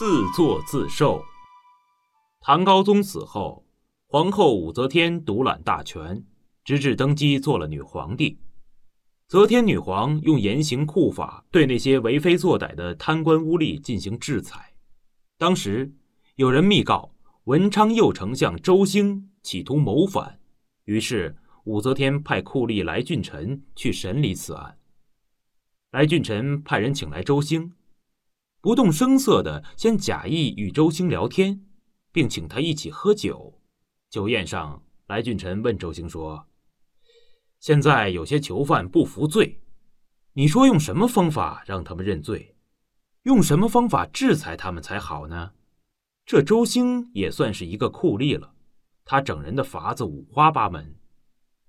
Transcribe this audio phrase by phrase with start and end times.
[0.00, 1.22] 自作自受。
[2.40, 3.66] 唐高宗死后，
[4.06, 6.24] 皇后武则天独揽大权，
[6.64, 8.38] 直至登基做了女皇帝。
[9.28, 14.72] 则天女皇用严刑酷法对那些为非作歹的贪官污吏进行制裁。
[15.36, 15.92] 当时
[16.36, 17.12] 有人密告
[17.44, 20.40] 文昌右丞相周兴企图谋反，
[20.86, 24.78] 于是武则天派酷吏来俊臣去审理此案。
[25.90, 27.74] 来俊臣派人请来周兴，
[28.62, 31.64] 不动声色地先假意与周兴聊天，
[32.12, 33.58] 并请他一起喝酒。
[34.10, 36.46] 酒宴上，来俊臣问周兴说。
[37.58, 39.60] 现在有些囚犯不服罪，
[40.34, 42.54] 你说用什么方法让他们认罪？
[43.22, 45.52] 用什么方法制裁他们才好呢？
[46.26, 48.52] 这周兴也算是一个酷吏了，
[49.06, 50.94] 他整人的法子五花八门。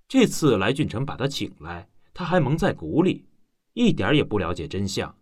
[0.10, 3.26] 这次来俊臣把他请来，他还蒙在鼓里，
[3.74, 5.16] 一点也不了解真相，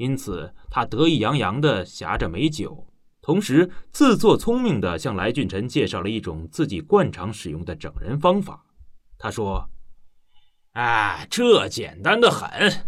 [0.00, 2.88] 因此他得意洋洋地挟着美酒，
[3.20, 8.64] 同时自作聪明地向来俊臣介绍了一种自己惯常使用的整人方法。
[9.18, 9.68] 他说。
[10.72, 12.86] 啊，这简单的很！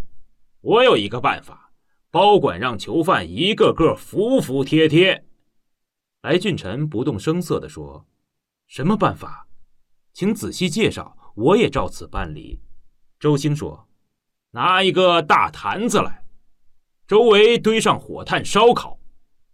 [0.61, 1.73] 我有一个办法，
[2.09, 5.25] 包管让囚犯一个个服服帖帖。
[6.21, 8.07] 来俊臣不动声色地说
[8.67, 9.49] ：“什么办法？
[10.13, 12.61] 请仔细介绍，我也照此办理。”
[13.19, 13.89] 周兴说
[14.51, 16.22] ：“拿一个大坛子来，
[17.05, 18.97] 周围堆上火炭烧烤，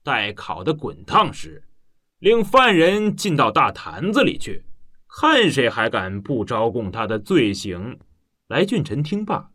[0.04, 1.64] 待烤得滚烫时，
[2.20, 4.64] 令犯人进到大坛子里去，
[5.08, 8.00] 看谁还敢不招供他的罪行。”
[8.48, 9.52] 来俊臣听罢，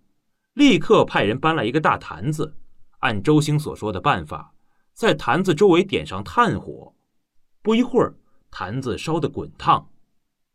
[0.54, 2.54] 立刻派人搬来一个大坛子，
[2.98, 4.52] 按周兴所说的办法，
[4.92, 6.94] 在坛子周围点上炭火。
[7.62, 8.14] 不一会儿，
[8.50, 9.88] 坛子烧得滚烫。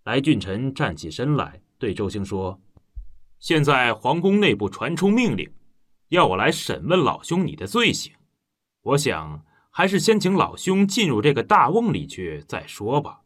[0.03, 2.59] 来俊臣站起身来，对周兴说
[3.40, 5.50] ：“现在皇宫内部传出命令，
[6.10, 8.14] 要我来审问老兄你的罪行。
[8.82, 13.22] 我想还是先请老兄进入这个大瓮里去再说吧，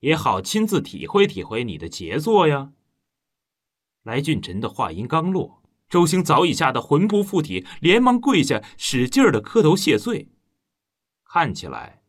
[0.00, 2.72] 也好亲自体会体会你的杰作呀。”
[4.04, 10.28] 来俊臣的话音刚落，周兴早已吓得魂不附体，连忙跪下，使劲儿的磕头谢罪。
[11.24, 12.02] 看起来，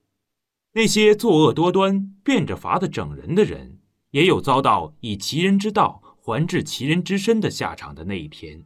[0.72, 3.80] 那些作恶多端、变着法的整人的人，
[4.12, 8.66] 也有遭到以其人之道还治其人之身的下场的那一天。